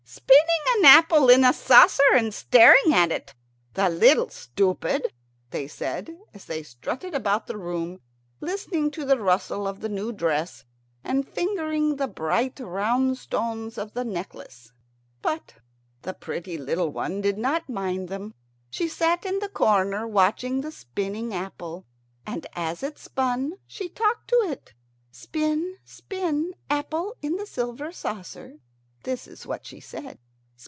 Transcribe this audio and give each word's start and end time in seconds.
"Spinning 0.03 0.79
an 0.85 0.85
apple 0.85 1.29
in 1.29 1.43
a 1.45 1.53
saucer 1.53 2.13
and 2.13 2.33
staring 2.33 2.93
at 2.93 3.11
it, 3.13 3.33
the 3.75 3.87
little 3.89 4.29
stupid," 4.29 5.13
they 5.51 5.67
said, 5.69 6.17
as 6.33 6.45
they 6.45 6.63
strutted 6.63 7.13
about 7.13 7.47
the 7.47 7.55
room, 7.57 8.01
listening 8.41 8.91
to 8.91 9.05
the 9.05 9.17
rustle 9.19 9.65
of 9.67 9.79
the 9.79 9.87
new 9.89 10.11
dress 10.11 10.65
and 11.03 11.27
fingering 11.27 11.95
the 11.95 12.07
bright 12.09 12.59
round 12.59 13.17
stones 13.17 13.77
of 13.77 13.93
the 13.93 14.03
necklace. 14.03 14.73
But 15.21 15.55
the 16.01 16.11
little 16.19 16.19
pretty 16.19 16.57
one 16.67 17.21
did 17.21 17.37
not 17.37 17.69
mind 17.69 18.09
them. 18.09 18.33
She 18.69 18.87
sat 18.89 19.23
in 19.25 19.39
the 19.39 19.49
corner 19.49 20.05
watching 20.07 20.59
the 20.61 20.71
spinning 20.73 21.33
apple. 21.33 21.85
And 22.25 22.47
as 22.53 22.81
it 22.83 22.97
spun 22.97 23.53
she 23.67 23.87
talked 23.87 24.27
to 24.29 24.35
it. 24.49 24.73
"Spin, 25.11 25.77
spin, 25.85 26.53
apple 26.69 27.15
in 27.21 27.37
the 27.37 27.45
silver 27.47 27.91
saucer." 27.93 28.59
This 29.03 29.27
is 29.27 29.47
what 29.47 29.65
she 29.65 29.79
said. 29.79 30.19